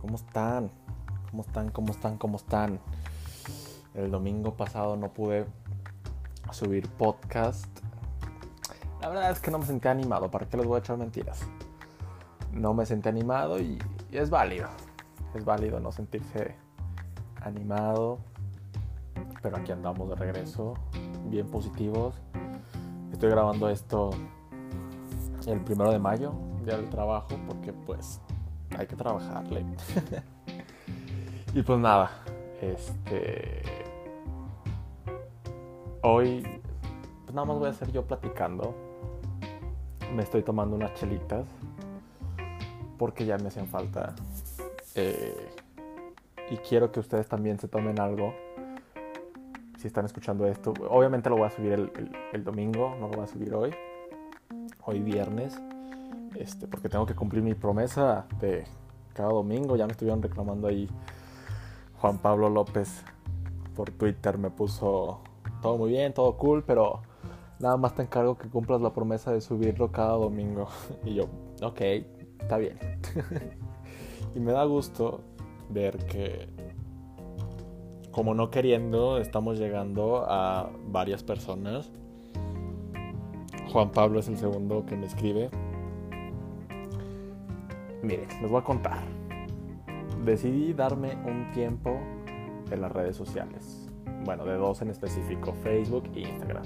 [0.00, 0.70] ¿cómo están?
[1.30, 1.70] ¿Cómo están?
[1.70, 2.18] ¿Cómo están?
[2.18, 2.80] ¿Cómo están?
[3.94, 5.46] El domingo pasado no pude
[6.52, 7.66] subir podcast.
[9.00, 11.40] La verdad es que no me sentí animado, ¿para qué les voy a echar mentiras?
[12.52, 13.78] No me sentí animado y,
[14.12, 14.68] y es válido.
[15.34, 16.54] Es válido no sentirse
[17.42, 18.18] animado.
[19.42, 20.74] Pero aquí andamos de regreso,
[21.26, 22.14] bien positivos.
[23.12, 24.10] Estoy grabando esto
[25.46, 26.32] el primero de mayo,
[26.64, 28.20] día del trabajo, porque pues
[28.78, 29.64] hay que trabajarle.
[31.54, 32.10] y pues nada,
[32.60, 33.62] este.
[36.02, 36.42] Hoy,
[37.24, 38.74] pues nada más voy a hacer yo platicando.
[40.14, 41.46] Me estoy tomando unas chelitas
[42.98, 44.14] porque ya me hacían falta.
[44.94, 45.50] Eh,
[46.50, 48.34] y quiero que ustedes también se tomen algo.
[49.78, 51.90] Si están escuchando esto, obviamente lo voy a subir el,
[52.32, 53.74] el domingo, no lo voy a subir hoy.
[54.84, 55.58] Hoy viernes
[56.38, 58.64] este, porque tengo que cumplir mi promesa de
[59.12, 59.76] cada domingo.
[59.76, 60.88] Ya me estuvieron reclamando ahí
[62.00, 63.04] Juan Pablo López
[63.74, 64.38] por Twitter.
[64.38, 65.20] Me puso
[65.62, 67.02] todo muy bien, todo cool, pero
[67.60, 70.68] nada más te encargo que cumplas la promesa de subirlo cada domingo.
[71.04, 71.24] Y yo,
[71.62, 71.80] ok,
[72.40, 72.78] está bien.
[74.34, 75.20] y me da gusto
[75.70, 76.48] ver que,
[78.10, 81.90] como no queriendo, estamos llegando a varias personas.
[83.72, 85.50] Juan Pablo es el segundo que me escribe
[88.04, 88.98] Miren, les voy a contar.
[90.26, 91.98] Decidí darme un tiempo
[92.70, 93.88] en las redes sociales.
[94.26, 96.64] Bueno, de dos en específico, Facebook e Instagram.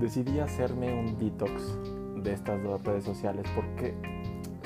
[0.00, 1.78] Decidí hacerme un detox
[2.22, 3.94] de estas dos redes sociales porque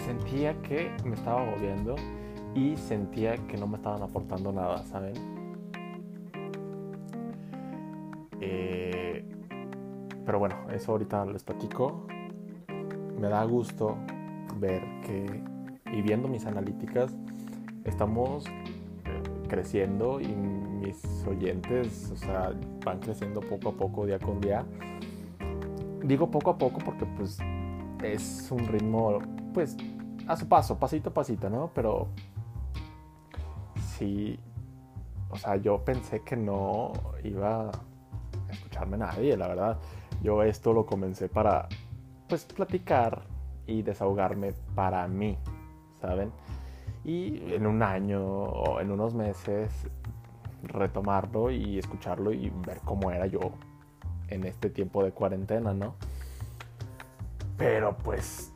[0.07, 1.97] sentía que me estaba agobiando
[2.55, 5.15] y sentía que no me estaban aportando nada, ¿saben?
[8.41, 9.25] Eh,
[10.25, 12.07] pero bueno, eso ahorita les platico.
[13.19, 13.97] Me da gusto
[14.63, 15.43] ver que,
[15.93, 17.15] y viendo mis analíticas,
[17.85, 22.53] estamos eh, creciendo y mis oyentes, o sea,
[22.85, 24.65] van creciendo poco a poco, día con día.
[26.05, 27.39] Digo poco a poco porque pues
[28.03, 29.19] es un ritmo,
[29.53, 29.77] pues,
[30.27, 31.71] a su paso, pasito a pasito, ¿no?
[31.75, 32.09] Pero
[33.99, 34.39] sí,
[35.31, 36.93] o sea, yo pensé que no
[37.25, 37.73] iba a
[38.51, 39.79] escucharme nadie, la verdad.
[40.23, 41.69] Yo esto lo comencé para,
[42.29, 43.32] pues, platicar
[43.67, 45.39] y desahogarme para mí,
[46.01, 46.33] ¿saben?
[47.05, 49.71] Y en un año o en unos meses
[50.63, 53.41] retomarlo y escucharlo y ver cómo era yo
[54.29, 55.95] en este tiempo de cuarentena, ¿no?
[57.57, 58.53] Pero pues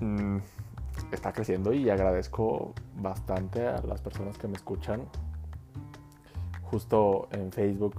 [0.00, 0.38] mmm,
[1.12, 5.02] está creciendo y agradezco bastante a las personas que me escuchan.
[6.62, 7.96] Justo en Facebook,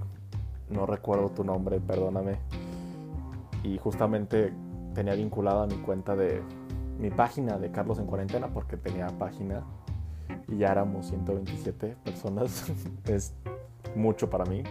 [0.68, 2.38] no recuerdo tu nombre, perdóname.
[3.62, 4.52] Y justamente
[4.94, 6.42] tenía vinculada mi cuenta de
[6.98, 9.64] mi página de Carlos en cuarentena porque tenía página
[10.48, 12.72] y ya éramos 127 personas.
[13.06, 13.34] es
[13.94, 14.62] mucho para mí.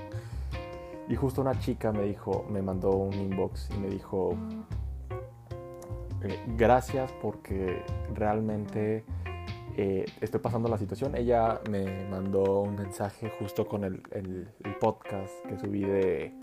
[1.09, 4.35] Y justo una chica me dijo, me mandó un inbox y me dijo,
[6.23, 7.83] eh, gracias porque
[8.13, 9.03] realmente
[9.75, 11.15] eh, estoy pasando la situación.
[11.15, 14.47] Ella me mandó un mensaje justo con el,
[14.79, 16.33] podcast que subí de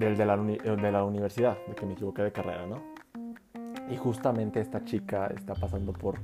[0.00, 2.82] del de la, de la universidad, de que me equivoqué de carrera, ¿no?
[3.90, 6.18] Y justamente esta chica está pasando por,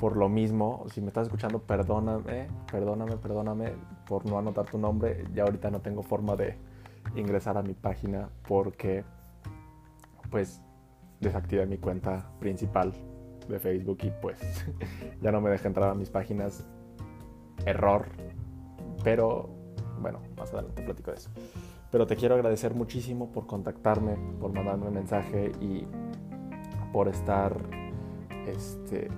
[0.00, 0.86] por lo mismo.
[0.88, 3.72] Si me estás escuchando, perdóname, perdóname, perdóname
[4.06, 5.24] por no anotar tu nombre.
[5.34, 6.56] Ya ahorita no tengo forma de
[7.14, 9.04] ingresar a mi página porque
[10.30, 10.62] pues
[11.20, 12.92] desactivé mi cuenta principal
[13.48, 14.40] de Facebook y pues
[15.20, 16.66] ya no me deja entrar a mis páginas.
[17.66, 18.06] Error.
[19.04, 19.50] Pero
[20.00, 21.30] bueno, más adelante platico de eso.
[21.96, 25.86] Pero te quiero agradecer muchísimo por contactarme, por mandarme un mensaje y
[26.92, 27.56] por estar
[28.46, 29.08] este,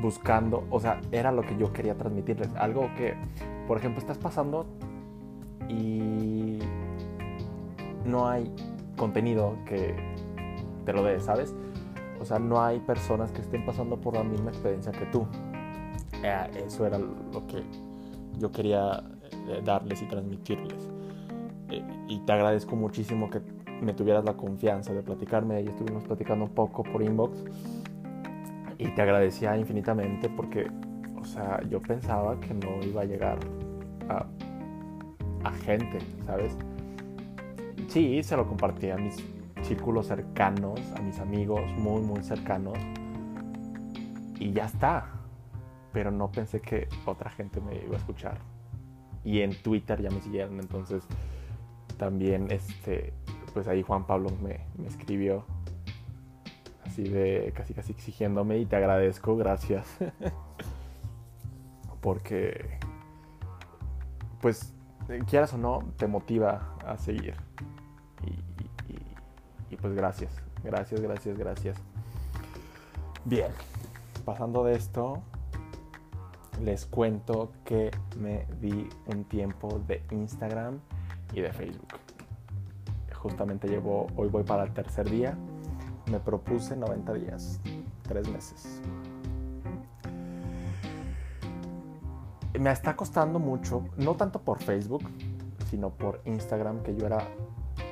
[0.00, 2.54] buscando, o sea, era lo que yo quería transmitirles.
[2.54, 3.16] Algo que,
[3.66, 4.66] por ejemplo, estás pasando
[5.68, 6.60] y
[8.04, 8.54] no hay
[8.96, 9.96] contenido que
[10.84, 11.56] te lo dé, ¿sabes?
[12.20, 15.26] O sea, no hay personas que estén pasando por la misma experiencia que tú.
[16.22, 17.64] Eh, eso era lo que
[18.38, 19.02] yo quería
[19.48, 20.99] eh, darles y transmitirles
[22.08, 23.40] y te agradezco muchísimo que
[23.80, 27.44] me tuvieras la confianza de platicarme y estuvimos platicando un poco por inbox
[28.78, 30.70] y te agradecía infinitamente porque,
[31.20, 33.38] o sea, yo pensaba que no iba a llegar
[34.08, 34.26] a,
[35.44, 36.56] a gente, ¿sabes?
[37.88, 39.16] Sí, se lo compartí a mis
[39.62, 42.78] círculos cercanos, a mis amigos muy, muy cercanos
[44.38, 45.06] y ya está.
[45.92, 48.38] Pero no pensé que otra gente me iba a escuchar.
[49.24, 51.04] Y en Twitter ya me siguieron, entonces
[52.00, 53.12] también este
[53.52, 55.44] pues ahí Juan Pablo me, me escribió
[56.86, 59.86] así de casi casi exigiéndome y te agradezco, gracias.
[62.00, 62.78] Porque,
[64.40, 64.72] pues,
[65.28, 67.34] quieras o no, te motiva a seguir.
[68.24, 70.32] Y, y pues gracias,
[70.64, 71.76] gracias, gracias, gracias.
[73.26, 73.52] Bien,
[74.24, 75.22] pasando de esto,
[76.62, 80.80] les cuento que me di un tiempo de Instagram
[81.32, 81.88] y de Facebook.
[83.14, 85.36] Justamente llevo, hoy voy para el tercer día.
[86.10, 87.60] Me propuse 90 días,
[88.08, 88.80] 3 meses.
[92.58, 95.02] Me está costando mucho, no tanto por Facebook,
[95.70, 97.28] sino por Instagram, que yo era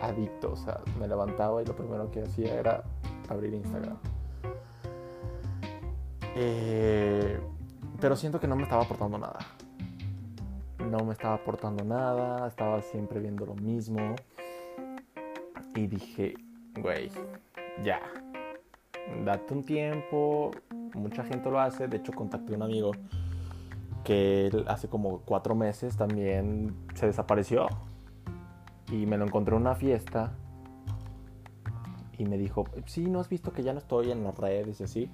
[0.02, 0.52] adicto.
[0.52, 2.82] O sea, me levantaba y lo primero que hacía era
[3.28, 3.96] abrir Instagram.
[6.34, 7.40] Eh,
[8.00, 9.38] pero siento que no me estaba aportando nada.
[10.78, 14.14] No me estaba aportando nada, estaba siempre viendo lo mismo.
[15.74, 16.34] Y dije,
[16.80, 17.10] güey,
[17.84, 18.00] ya,
[19.24, 20.50] date un tiempo.
[20.94, 21.88] Mucha gente lo hace.
[21.88, 22.92] De hecho, contacté a un amigo
[24.04, 27.68] que hace como cuatro meses también se desapareció.
[28.90, 30.32] Y me lo encontré en una fiesta.
[32.16, 34.84] Y me dijo, sí, ¿no has visto que ya no estoy en las redes y
[34.84, 35.10] así?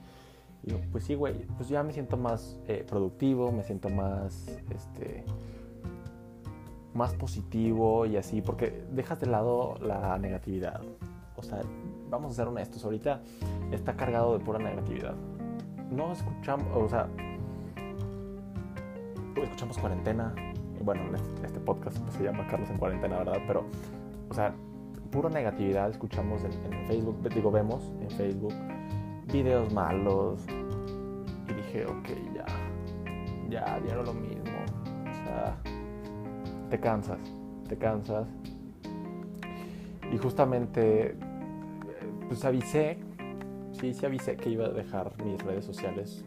[0.63, 4.47] Y yo, pues sí, güey, pues ya me siento más eh, productivo, me siento más,
[4.71, 5.25] este,
[6.95, 10.81] más positivo y así, porque dejas de lado la negatividad.
[11.37, 11.61] O sea,
[12.09, 13.21] vamos a ser honestos, ahorita
[13.73, 15.15] está cargado de pura negatividad.
[15.91, 17.09] No escuchamos, o sea,
[19.43, 20.35] escuchamos cuarentena.
[20.83, 23.39] Bueno, este, este podcast pues, se llama Carlos en cuarentena, ¿verdad?
[23.47, 23.65] Pero,
[24.31, 24.55] o sea,
[25.11, 26.53] pura negatividad escuchamos en,
[26.87, 28.55] Facebook, digo, vemos en Facebook
[29.33, 30.41] videos malos.
[31.49, 32.47] Y dije, ok, ya,
[33.49, 34.59] ya, ya lo mismo.
[35.11, 35.57] O sea,
[36.71, 37.19] te cansas,
[37.69, 38.27] te cansas.
[40.13, 41.17] Y justamente,
[42.29, 42.99] pues avisé,
[43.73, 46.25] sí, sí avisé que iba a dejar mis redes sociales.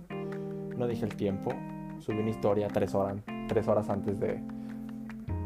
[0.77, 1.51] No dije el tiempo,
[1.99, 3.17] subí una historia tres horas,
[3.47, 4.39] tres horas antes de,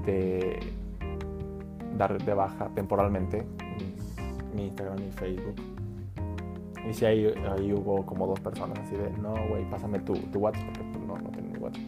[0.06, 0.60] de
[1.98, 3.46] dar de baja temporalmente
[4.56, 5.56] mi Instagram y Facebook
[6.86, 10.66] y ahí, ahí hubo como dos personas así de, no, güey, pásame tu, tu WhatsApp,
[10.66, 11.84] porque pues, no, no tengo mi WhatsApp.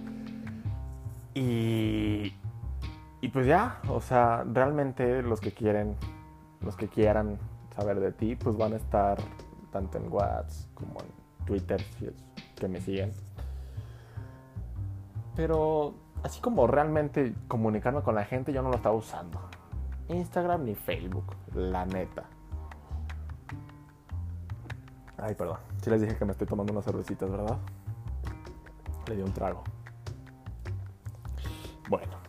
[1.35, 2.33] Y,
[3.23, 5.95] y pues ya, o sea, realmente los que quieren,
[6.59, 7.39] los que quieran
[7.73, 9.17] saber de ti, pues van a estar
[9.71, 12.13] tanto en WhatsApp como en Twitter, si es
[12.57, 13.13] que me siguen.
[15.37, 19.39] Pero así como realmente comunicarme con la gente, yo no lo estaba usando.
[20.09, 22.25] Instagram ni Facebook, la neta.
[25.17, 25.59] Ay, perdón.
[25.81, 27.57] Sí les dije que me estoy tomando unas cervecitas, ¿verdad?
[29.07, 29.63] Le di un trago.
[31.87, 32.22] Bueno,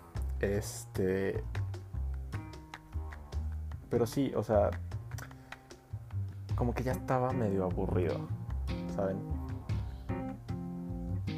[0.44, 1.42] este...
[3.90, 4.70] Pero sí, o sea...
[6.56, 8.28] Como que ya estaba medio aburrido,
[8.94, 9.18] ¿saben?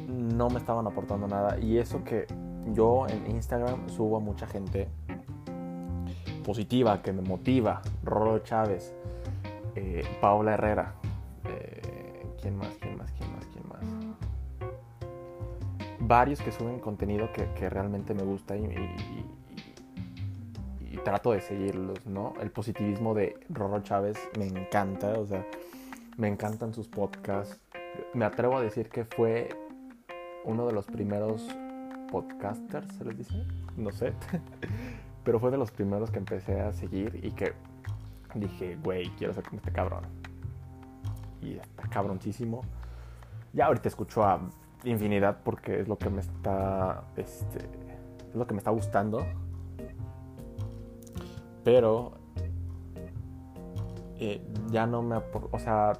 [0.07, 1.57] No me estaban aportando nada.
[1.59, 2.27] Y eso que
[2.73, 4.87] yo en Instagram subo a mucha gente
[6.45, 7.81] positiva, que me motiva.
[8.03, 8.93] Rolo Chávez,
[9.75, 10.93] eh, Paola Herrera,
[12.47, 12.69] ¿Quién más?
[12.79, 13.11] ¿Quién más?
[13.11, 13.35] ¿Quién más?
[13.35, 13.36] ¿Quién más?
[16.07, 18.65] Varios que suben contenido que, que realmente me gusta y,
[21.03, 22.33] trato de seguirlos, ¿no?
[22.41, 25.45] El positivismo de Roro Chávez me encanta, o sea,
[26.17, 27.59] me encantan sus podcasts.
[28.13, 29.49] Me atrevo a decir que fue
[30.43, 31.47] uno de los primeros
[32.11, 33.45] podcasters, ¿se les dice?
[33.77, 34.13] No sé.
[35.23, 37.53] Pero fue de los primeros que empecé a seguir y que
[38.33, 40.03] dije, güey, quiero ser como este cabrón
[41.41, 42.61] y está cabroncísimo.
[43.53, 44.41] Ya ahorita escucho a
[44.89, 47.59] infinidad porque es lo que me está, este,
[48.29, 49.25] es lo que me está gustando.
[51.63, 52.13] Pero
[54.19, 55.17] eh, ya no me,
[55.51, 55.93] o sea,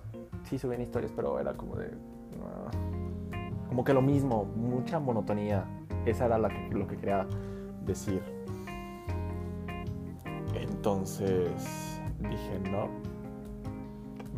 [0.43, 1.91] sí subían historias, pero era como de,
[3.67, 5.65] como que lo mismo, mucha monotonía.
[6.05, 7.27] Esa era la que, lo que quería
[7.85, 8.21] decir.
[10.55, 12.87] Entonces dije, no,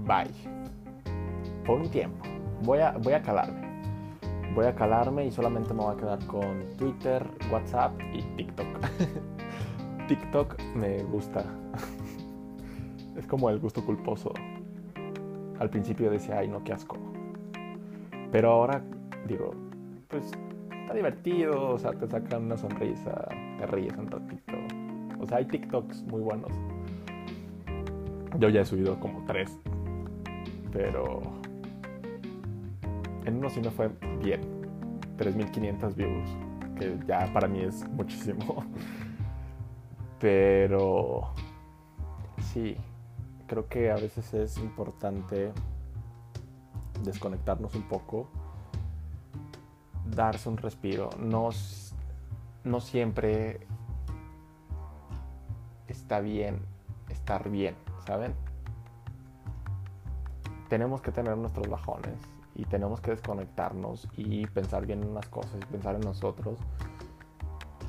[0.06, 0.34] bye
[1.66, 2.26] por un tiempo.
[2.64, 3.59] Voy a, voy a calarme.
[4.56, 8.68] Voy a calarme y solamente me voy a quedar con Twitter, WhatsApp y TikTok.
[10.08, 11.46] TikTok me gusta.
[13.16, 14.34] es como el gusto culposo.
[15.60, 16.98] Al principio decía, ay no, qué asco.
[18.32, 18.82] Pero ahora
[19.28, 19.52] digo,
[20.08, 20.32] pues
[20.72, 23.28] está divertido, o sea, te sacan una sonrisa,
[23.60, 24.54] te ríes un ratito.
[25.20, 26.52] O sea, hay TikToks muy buenos.
[28.40, 29.56] Yo ya he subido como tres,
[30.72, 31.22] pero
[33.26, 33.90] en uno sí me fue
[34.22, 34.60] bien.
[35.18, 36.30] 3.500 views,
[36.78, 38.64] que ya para mí es muchísimo.
[40.20, 41.34] Pero
[42.54, 42.78] sí,
[43.48, 45.52] creo que a veces es importante
[47.04, 48.28] desconectarnos un poco,
[50.06, 51.10] darse un respiro.
[51.20, 51.50] No,
[52.64, 53.60] no siempre
[55.88, 56.60] está bien
[57.10, 58.34] estar bien, ¿saben?
[60.70, 62.18] Tenemos que tener nuestros bajones
[62.60, 66.60] y tenemos que desconectarnos y pensar bien en las cosas y pensar en nosotros.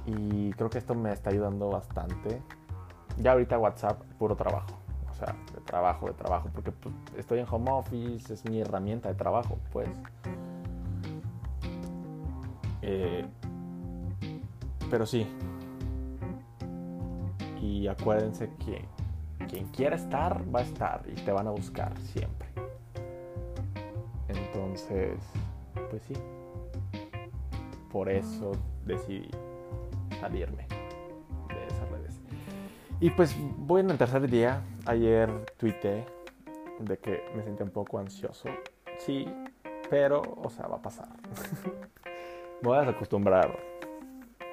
[0.06, 2.40] Y creo que esto me está ayudando bastante.
[3.18, 4.70] Ya ahorita WhatsApp, puro trabajo.
[5.10, 6.48] O sea, de trabajo, de trabajo.
[6.54, 9.88] Porque pues, estoy en home office, es mi herramienta de trabajo, pues.
[12.82, 13.26] Eh,
[14.88, 15.26] pero sí.
[17.60, 18.84] Y acuérdense que
[19.48, 22.59] quien quiera estar, va a estar y te van a buscar siempre.
[24.88, 25.20] Entonces,
[25.90, 26.14] pues sí.
[27.92, 28.52] Por eso
[28.86, 29.28] decidí
[30.20, 30.66] salirme
[31.48, 32.20] de esas redes.
[33.00, 34.62] Y pues voy en el tercer día.
[34.86, 36.06] Ayer tuiteé
[36.78, 38.48] de que me sentía un poco ansioso.
[38.98, 39.26] Sí,
[39.88, 41.08] pero, o sea, va a pasar.
[42.62, 43.58] me voy a desacostumbrar.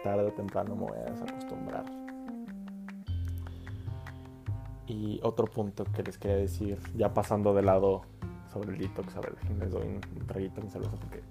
[0.04, 1.86] Tarde o temprano me voy a desacostumbrar.
[4.88, 8.04] Y otro punto que les quería decir, ya pasando de lado
[8.58, 11.22] sobre el detox, a ver, les doy un, traguito de cerveza porque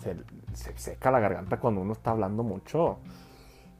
[0.00, 0.16] se,
[0.54, 2.98] se, seca la garganta cuando uno está hablando mucho.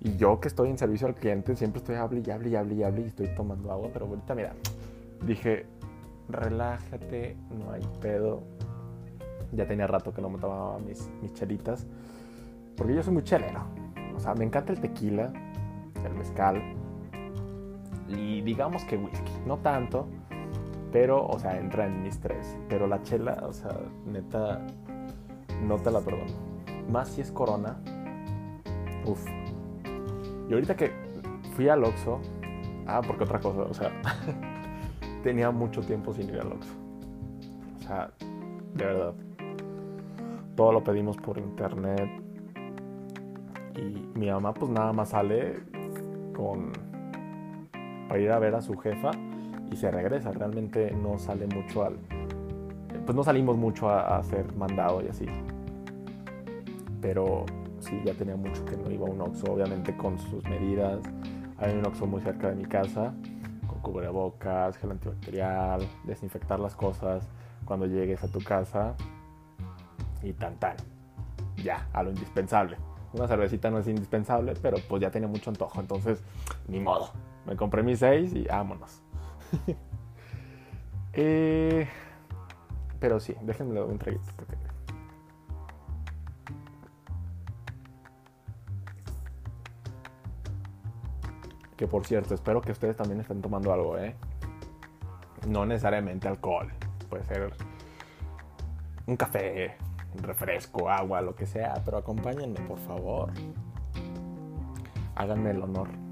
[0.00, 2.74] Y yo que estoy en servicio al cliente, siempre estoy hable y hable y hable
[2.74, 4.52] y hable y estoy tomando agua, pero ahorita mira,
[5.26, 5.66] dije,
[6.28, 8.42] relájate, no hay pedo.
[9.52, 11.86] Ya tenía rato que no me tomaba mis, mis chelitas,
[12.76, 13.62] porque yo soy muy chelero.
[14.14, 15.32] O sea, me encanta el tequila,
[16.04, 16.60] el mezcal,
[18.08, 20.06] y digamos que whisky, no tanto,
[20.94, 22.56] pero, o sea, entra en mis tres.
[22.68, 24.64] Pero la chela, o sea, neta,
[25.60, 26.32] no te la perdono.
[26.88, 27.80] Más si es corona.
[29.04, 29.26] Uf.
[30.48, 30.92] Y ahorita que
[31.56, 32.20] fui al Oxxo,
[32.86, 33.90] ah, porque otra cosa, o sea,
[35.24, 36.74] tenía mucho tiempo sin ir al Oxxo.
[37.78, 38.12] O sea,
[38.74, 39.14] de verdad.
[40.54, 42.08] Todo lo pedimos por internet.
[43.74, 45.56] Y mi mamá pues nada más sale
[46.36, 46.70] con
[48.08, 49.10] para ir a ver a su jefa
[49.74, 50.30] y se regresa.
[50.30, 51.96] Realmente no sale mucho al...
[53.04, 55.26] Pues no salimos mucho a, hacer mandado y así.
[57.02, 57.44] Pero
[57.80, 61.00] sí, ya tenía mucho que no iba a un Oxxo, obviamente con sus medidas.
[61.58, 63.12] Hay un Oxxo muy cerca de mi casa,
[63.66, 67.28] con cubrebocas, gel antibacterial, desinfectar las cosas
[67.64, 68.94] cuando llegues a tu casa
[70.22, 70.76] y tan tan.
[71.62, 72.76] Ya, a lo indispensable.
[73.12, 76.22] Una cervecita no es indispensable, pero pues ya tenía mucho antojo, entonces
[76.68, 77.10] ni modo.
[77.46, 79.03] Me compré mis seis y vámonos.
[81.16, 81.86] Eh,
[82.98, 84.24] pero sí, déjenme un traguito.
[91.76, 94.16] Que por cierto, espero que ustedes también estén tomando algo, ¿eh?
[95.46, 96.72] No necesariamente alcohol.
[97.08, 97.52] Puede ser
[99.06, 99.76] un café,
[100.16, 101.74] un refresco, agua, lo que sea.
[101.84, 103.32] Pero acompáñenme, por favor.
[105.14, 106.03] Háganme el honor.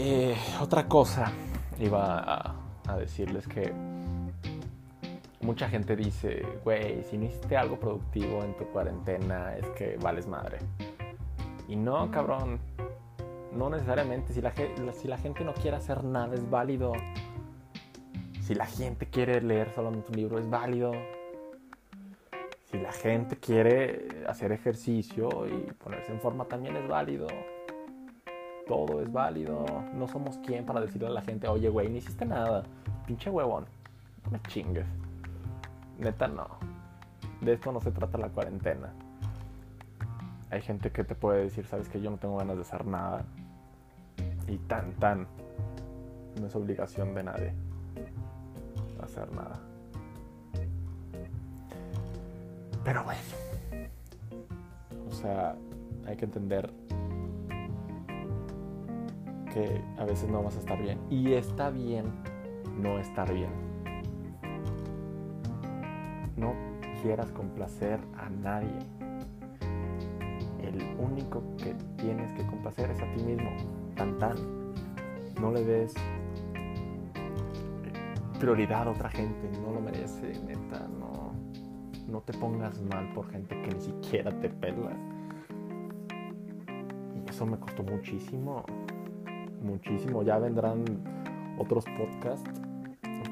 [0.00, 1.32] Eh, otra cosa,
[1.80, 2.54] iba
[2.86, 3.72] a, decirles que
[5.40, 10.28] mucha gente dice, güey, si no hiciste algo productivo en tu cuarentena es que vales
[10.28, 10.58] madre.
[11.66, 12.60] Y no, cabrón,
[13.52, 14.32] no necesariamente.
[14.32, 14.54] Si la,
[14.92, 16.92] si la gente no quiere hacer nada es válido.
[18.40, 20.92] Si la gente quiere leer solamente un libro es válido.
[22.70, 27.26] Si la gente quiere hacer ejercicio y ponerse en forma también es válido
[28.68, 29.64] todo es válido.
[29.94, 32.62] No somos quien para decirle a la gente, oye, güey, no hiciste nada.
[33.06, 33.66] Pinche huevón.
[34.24, 34.86] No me chingues.
[35.98, 36.46] Neta, no.
[37.40, 38.92] De esto no se trata la cuarentena.
[40.50, 43.24] Hay gente que te puede decir, sabes que yo no tengo ganas de hacer nada.
[44.46, 45.26] Y tan, tan.
[46.40, 47.52] No es obligación de nadie
[49.02, 49.58] hacer nada.
[52.84, 53.20] Pero bueno.
[55.08, 55.56] O sea,
[56.06, 56.70] hay que entender
[59.52, 60.98] que a veces no vas a estar bien.
[61.10, 62.04] Y está bien
[62.78, 63.50] no estar bien.
[66.36, 66.54] No
[67.02, 68.78] quieras complacer a nadie.
[70.62, 73.50] El único que tienes que complacer es a ti mismo.
[73.96, 74.36] Tan tan.
[75.40, 75.94] No le des
[78.38, 79.50] prioridad a otra gente.
[79.60, 80.86] No lo merece, neta.
[80.98, 81.32] No,
[82.06, 84.92] no te pongas mal por gente que ni siquiera te pela.
[87.14, 88.64] Y eso me costó muchísimo
[89.62, 90.22] muchísimo.
[90.22, 90.84] Ya vendrán
[91.58, 92.50] otros podcasts,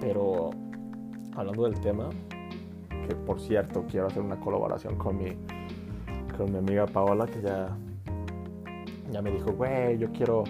[0.01, 0.51] pero
[1.35, 2.09] hablando del tema,
[3.07, 5.37] que por cierto quiero hacer una colaboración con mi,
[6.37, 7.77] con mi amiga Paola, que ya,
[9.11, 10.45] ya me dijo, güey, yo quiero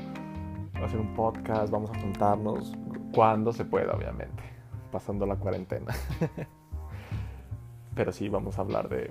[0.82, 2.74] hacer un podcast, vamos a juntarnos
[3.14, 4.42] cuando se pueda, obviamente.
[4.90, 5.92] pasando la cuarentena.
[7.94, 9.10] Pero sí, vamos a hablar de,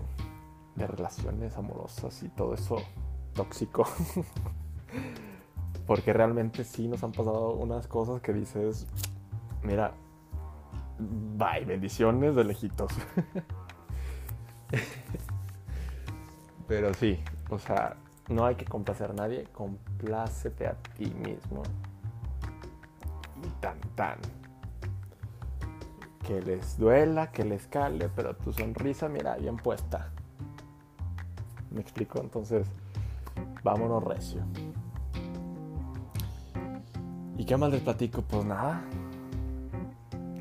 [0.75, 2.77] de relaciones amorosas y todo eso
[3.33, 3.85] tóxico.
[5.85, 8.87] Porque realmente sí nos han pasado unas cosas que dices,
[9.61, 9.93] mira,
[10.99, 12.91] bye, bendiciones de lejitos.
[16.67, 17.95] Pero sí, o sea,
[18.29, 21.61] no hay que complacer a nadie, complácete a ti mismo.
[23.43, 24.17] Y tan tan.
[26.25, 30.09] Que les duela, que les cale, pero tu sonrisa, mira, bien puesta.
[31.69, 32.19] ¿Me explico?
[32.19, 32.67] Entonces,
[33.63, 34.41] vámonos recio.
[37.45, 38.23] ¿Y qué más les platico?
[38.23, 38.83] Pues nada.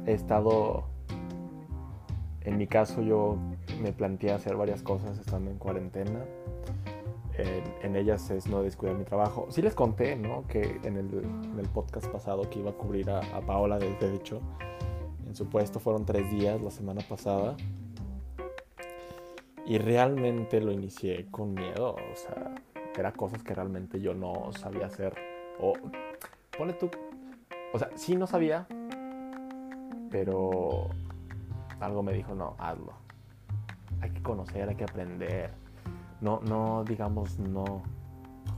[0.07, 0.85] He estado,
[2.41, 3.37] en mi caso yo
[3.83, 6.25] me planteé hacer varias cosas estando en cuarentena.
[7.83, 9.49] En, ellas es no descuidar mi trabajo.
[9.51, 10.47] Sí les conté, ¿no?
[10.49, 14.41] Que en el, podcast pasado que iba a cubrir a, Paola del hecho,
[15.27, 17.55] en su puesto fueron tres días la semana pasada.
[19.67, 21.97] Y realmente lo inicié con miedo.
[21.97, 22.55] O sea,
[22.97, 25.15] era cosas que realmente yo no sabía hacer.
[25.61, 25.75] O,
[26.57, 26.91] pone tú.
[27.73, 28.67] O sea, sí no sabía.
[30.11, 30.89] Pero
[31.81, 33.05] algo me dijo, no, hazlo
[34.05, 35.51] hay que conocer, hay que aprender.
[36.21, 37.83] No, no digamos no.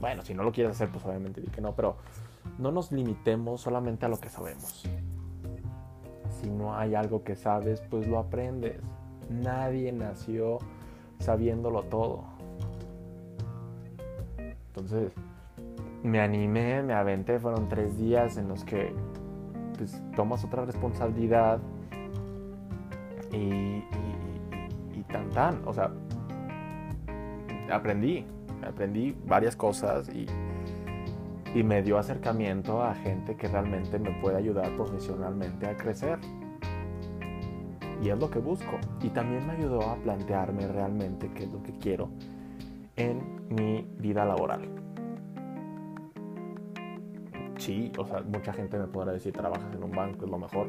[0.00, 1.96] Bueno, si no lo quieres hacer, pues obviamente di que no, pero
[2.58, 4.84] no nos limitemos solamente a lo que sabemos.
[6.40, 8.80] Si no hay algo que sabes, pues lo aprendes.
[9.30, 10.58] Nadie nació
[11.20, 12.24] sabiéndolo todo.
[14.38, 15.12] Entonces,
[16.06, 18.94] me animé, me aventé, fueron tres días en los que
[19.76, 21.60] pues, tomas otra responsabilidad
[23.32, 23.82] y
[25.08, 25.62] tan tan.
[25.66, 25.90] O sea,
[27.70, 28.24] aprendí,
[28.66, 30.26] aprendí varias cosas y,
[31.54, 36.18] y me dio acercamiento a gente que realmente me puede ayudar profesionalmente a crecer.
[38.02, 38.78] Y es lo que busco.
[39.02, 42.10] Y también me ayudó a plantearme realmente qué es lo que quiero
[42.96, 44.85] en mi vida laboral.
[47.66, 50.68] Sí, o sea, mucha gente me podrá decir, trabajas en un banco, es lo mejor.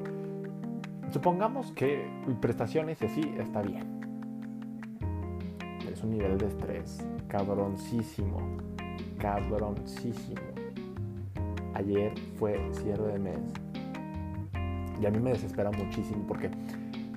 [1.11, 2.05] Supongamos que
[2.41, 3.97] prestaciones así está bien
[6.03, 8.39] un nivel de estrés cabroncísimo,
[9.17, 10.41] cabroncísimo.
[11.73, 13.39] Ayer fue cierre de mes
[15.01, 16.49] y a mí me desespera muchísimo porque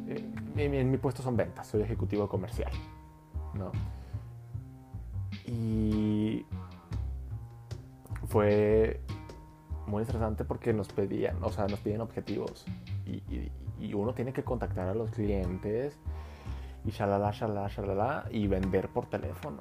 [0.09, 2.71] eh, en, mi puesto son ventas, soy ejecutivo comercial,
[3.55, 3.73] ¿no?
[5.47, 6.45] Y
[8.27, 9.01] fue
[9.91, 12.65] muy estresante porque nos pedían, o sea, nos piden objetivos
[13.07, 13.51] y,
[13.95, 15.99] uno tiene que contactar a los clientes
[16.85, 19.61] y shalala, shalala, shalala, y vender por teléfono.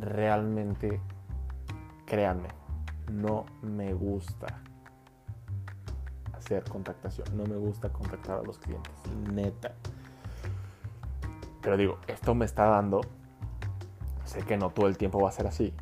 [0.00, 1.00] Realmente,
[2.06, 2.48] créanme,
[3.10, 4.46] no me gusta
[6.32, 8.92] hacer contactación, no me gusta contactar a los clientes,
[9.32, 9.74] neta.
[11.60, 13.02] Pero digo, esto me está dando,
[14.24, 15.74] sé que no todo el tiempo va a ser así.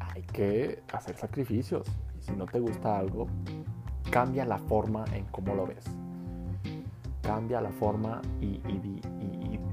[0.00, 1.86] Hay que hacer sacrificios.
[2.28, 3.26] Si no te gusta algo,
[4.10, 5.84] cambia la forma en cómo lo ves.
[7.22, 8.58] Cambia la forma y,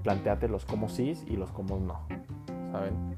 [0.03, 2.05] planteate los como sí y los como no,
[2.71, 3.17] ¿saben?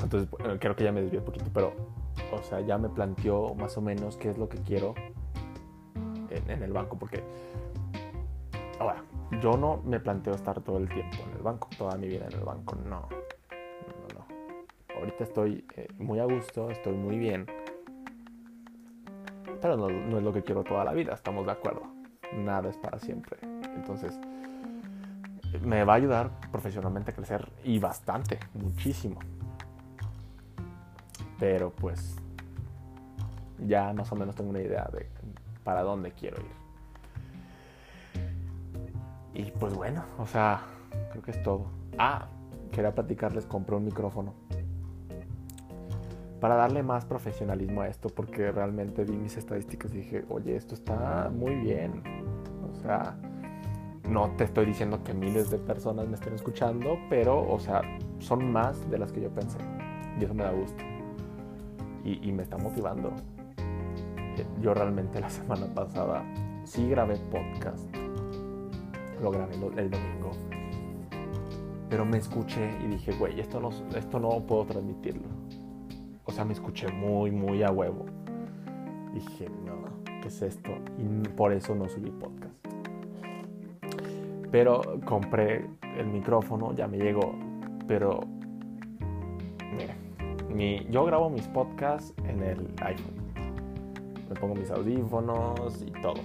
[0.00, 0.28] Entonces,
[0.60, 1.72] creo que ya me desvié un poquito, pero,
[2.32, 4.94] o sea, ya me planteó más o menos qué es lo que quiero
[6.30, 7.24] en, el banco, porque,
[8.78, 9.02] ahora,
[9.42, 12.38] yo no me planteo estar todo el tiempo en el banco, toda mi vida en
[12.38, 13.08] el banco, no, no,
[14.14, 14.96] no.
[14.96, 17.44] Ahorita estoy eh, muy a gusto, estoy muy bien,
[19.60, 21.82] pero no, es lo que quiero toda la vida, estamos de acuerdo.
[22.34, 23.38] Nada es para siempre.
[23.74, 24.18] Entonces,
[25.62, 29.18] me va a ayudar profesionalmente a crecer y bastante, muchísimo.
[31.38, 32.16] Pero pues
[33.66, 35.08] ya más o menos tengo una idea de
[35.64, 36.58] para dónde quiero ir.
[39.34, 40.62] Y pues bueno, o sea,
[41.10, 41.66] creo que es todo.
[41.98, 42.26] Ah,
[42.72, 44.34] quería platicarles, compré un micrófono.
[46.40, 50.74] Para darle más profesionalismo a esto, porque realmente vi mis estadísticas y dije, oye, esto
[50.74, 52.02] está muy bien.
[52.70, 53.16] O sea,
[54.08, 57.82] no te estoy diciendo que miles de personas me estén escuchando, pero, o sea,
[58.20, 59.58] son más de las que yo pensé.
[60.18, 60.82] Y eso me da gusto.
[62.04, 63.12] Y, me está motivando.
[64.16, 66.24] Eh, yo realmente la semana pasada
[66.64, 67.86] sí grabé podcast.
[69.20, 70.30] Lo grabé el domingo.
[71.90, 75.37] Pero me escuché y dije, güey, esto no, esto no puedo transmitirlo.
[76.28, 78.04] O sea, me escuché muy, muy a huevo.
[79.14, 79.82] Dije, no,
[80.20, 80.70] ¿qué es esto?
[80.98, 82.54] Y por eso no subí podcast.
[84.52, 87.34] Pero compré el micrófono, ya me llegó.
[87.86, 88.20] Pero,
[89.74, 93.16] mira, yo grabo mis podcasts en el iPhone.
[94.28, 96.20] Me pongo mis audífonos y todo.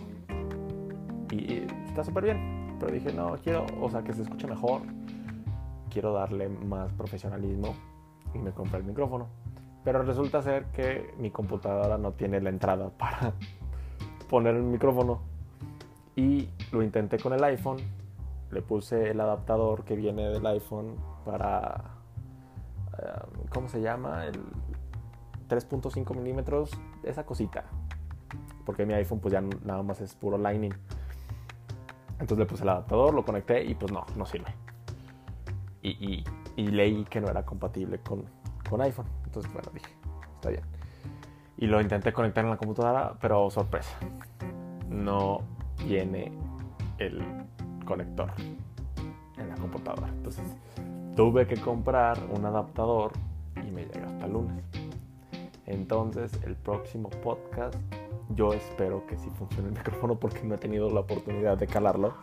[1.31, 2.75] y, está súper bien.
[2.77, 4.81] Pero dije, no, quiero, o sea, que se escuche mejor.
[5.89, 7.73] Quiero darle más profesionalismo
[8.33, 9.42] y me compré el micrófono.
[9.83, 13.33] Pero resulta ser que mi computadora no tiene la entrada para
[14.29, 15.21] poner el micrófono.
[16.15, 17.77] Y lo intenté con el iPhone.
[18.51, 21.95] Le puse el adaptador que viene del iPhone para...
[22.97, 24.25] Eh, ¿Cómo se llama?
[24.25, 24.39] El
[25.49, 26.71] 3.5 milímetros.
[27.03, 27.65] Esa cosita.
[28.65, 30.73] Porque mi iPhone pues ya nada más es puro Lightning.
[32.19, 34.53] Entonces le puse el adaptador, lo conecté y pues no, no sirve.
[35.81, 36.23] Y,
[36.55, 39.22] leí que no era compatible con iPhone.
[39.33, 39.89] Entonces, bueno, dije,
[40.35, 40.61] está bien.
[41.57, 43.97] Y lo intenté conectar en la computadora, pero sorpresa,
[44.89, 45.41] no
[45.87, 46.31] viene
[46.99, 47.25] el
[47.83, 48.31] conector
[49.37, 50.07] en la computadora.
[50.09, 50.45] Entonces,
[51.15, 53.13] tuve que comprar un adaptador
[53.55, 54.63] y me llega hasta el lunes.
[55.65, 57.75] Entonces, el próximo podcast,
[58.35, 62.13] yo espero que sí funcione el micrófono porque no he tenido la oportunidad de calarlo.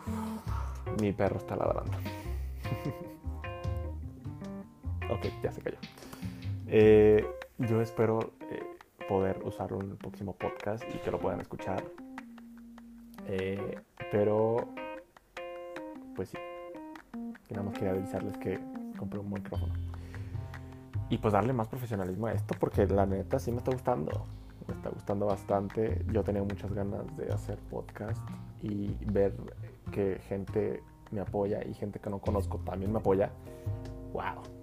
[1.01, 1.91] Mi perro está ladrando.
[5.09, 5.77] ok, ya se cayó.
[6.73, 7.25] Eh,
[7.57, 8.63] yo espero eh,
[9.09, 11.83] poder usarlo en el próximo podcast y que lo puedan escuchar.
[13.27, 13.77] Eh,
[14.09, 14.69] pero,
[16.15, 16.37] pues sí.
[17.49, 18.57] Y nada más quería avisarles que
[18.97, 19.73] compré un micrófono.
[21.09, 24.25] Y pues darle más profesionalismo a esto porque la neta sí me está gustando.
[24.65, 26.05] Me está gustando bastante.
[26.09, 28.25] Yo tenía muchas ganas de hacer podcast
[28.61, 29.35] y ver
[29.91, 30.81] que gente
[31.11, 33.29] me apoya y gente que no conozco también me apoya.
[34.13, 34.60] ¡Wow!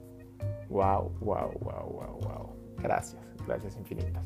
[0.69, 2.57] Wow, wow, wow, wow, wow.
[2.83, 4.25] Gracias, gracias infinitas.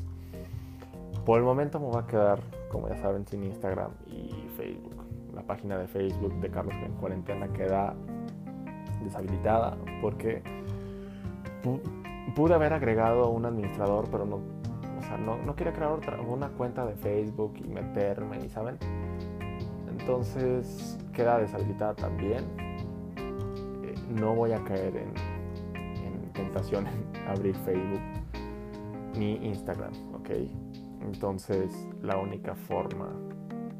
[1.25, 4.95] Por el momento me voy a quedar, como ya saben, sin Instagram y Facebook.
[5.33, 7.95] La página de Facebook de Carlos en cuarentena queda
[9.03, 10.43] deshabilitada porque
[12.35, 16.49] pude haber agregado un administrador, pero no, o sea, no, no quería crear otra, una
[16.49, 18.77] cuenta de Facebook y meterme, y saben.
[19.89, 22.43] Entonces queda deshabilitada también.
[23.17, 25.32] Eh, no voy a caer en
[26.33, 28.01] tentación en abrir Facebook
[29.17, 30.29] ni Instagram, ¿ok?
[31.01, 33.09] Entonces la única forma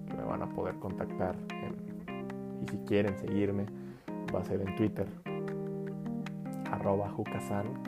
[0.07, 1.35] que me van a poder contactar
[2.61, 3.65] y si quieren seguirme
[4.33, 5.07] va a ser en Twitter.
[6.71, 7.87] Arroba jucasank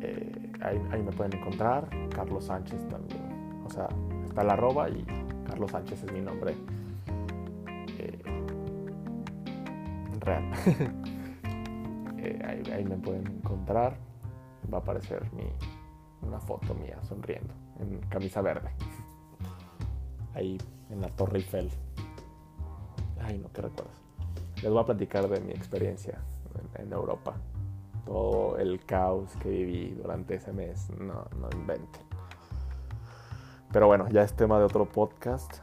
[0.00, 1.88] eh, ahí, me pueden encontrar.
[2.14, 3.22] Carlos Sánchez también.
[3.64, 3.88] O sea
[4.32, 5.04] está la arroba y
[5.46, 6.54] Carlos Sánchez es mi nombre
[7.98, 8.18] eh,
[10.20, 10.44] real
[12.22, 13.96] Eh, ahí, me pueden encontrar.
[14.72, 15.44] Va a aparecer mi,
[16.22, 18.70] una foto mía sonriendo en camisa verde.
[20.34, 20.56] Ahí
[20.90, 21.68] en la Torre Eiffel.
[23.20, 24.00] Ay, no, ¿qué recuerdas?
[24.62, 26.20] Les voy a platicar de mi experiencia
[26.78, 27.34] en, Europa.
[28.06, 30.90] Todo el caos que viví durante ese mes.
[30.90, 32.02] No, no inventen.
[33.72, 35.58] Pero bueno, ya es tema de otro podcast.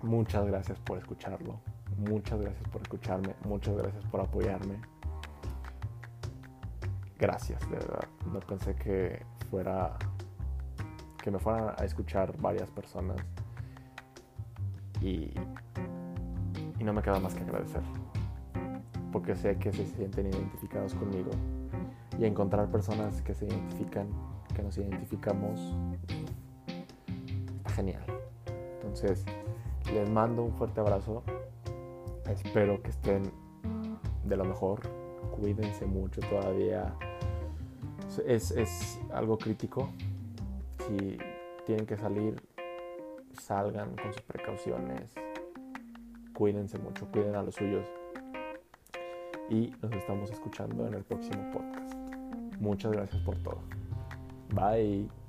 [0.00, 1.60] Muchas gracias por escucharlo.
[1.98, 3.34] Muchas gracias por escucharme.
[3.44, 4.80] Muchas gracias por apoyarme
[7.20, 8.08] gracias, de verdad.
[8.32, 9.96] No pensé que fuera
[11.22, 13.18] que me fueran a escuchar varias personas
[15.02, 15.30] y,
[16.78, 17.82] y no me queda más que agradecer
[19.12, 21.30] porque sé que se sienten identificados conmigo
[22.18, 24.08] y encontrar personas que se identifican,
[24.54, 25.60] que nos identificamos,
[27.56, 28.04] está genial.
[28.74, 29.24] Entonces,
[29.92, 31.22] les mando un fuerte abrazo.
[32.28, 33.22] Espero que estén
[34.24, 34.80] de lo mejor.
[35.38, 36.94] Cuídense mucho todavía
[38.26, 39.90] es, es algo crítico.
[40.86, 41.18] Si
[41.66, 42.42] tienen que salir,
[43.32, 45.12] salgan con sus precauciones.
[46.34, 47.86] Cuídense mucho, cuiden a los suyos.
[49.48, 51.94] Y nos estamos escuchando en el próximo podcast.
[52.60, 53.60] Muchas gracias por todo.
[54.54, 55.19] Bye.